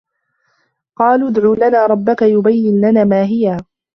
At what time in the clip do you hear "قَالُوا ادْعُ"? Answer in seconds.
0.95-1.67